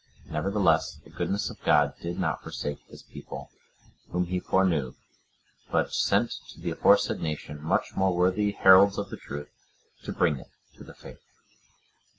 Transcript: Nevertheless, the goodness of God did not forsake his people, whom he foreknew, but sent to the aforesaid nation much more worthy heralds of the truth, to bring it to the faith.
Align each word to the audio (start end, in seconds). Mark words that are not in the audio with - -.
Nevertheless, 0.25 0.99
the 1.03 1.11
goodness 1.11 1.51
of 1.51 1.61
God 1.61 1.93
did 2.01 2.17
not 2.19 2.41
forsake 2.41 2.79
his 2.87 3.03
people, 3.03 3.51
whom 4.09 4.25
he 4.25 4.39
foreknew, 4.39 4.95
but 5.71 5.93
sent 5.93 6.31
to 6.49 6.59
the 6.59 6.71
aforesaid 6.71 7.19
nation 7.21 7.61
much 7.61 7.95
more 7.95 8.17
worthy 8.17 8.49
heralds 8.51 8.97
of 8.97 9.11
the 9.11 9.17
truth, 9.17 9.49
to 10.03 10.11
bring 10.11 10.37
it 10.37 10.49
to 10.77 10.83
the 10.83 10.95
faith. 10.95 11.21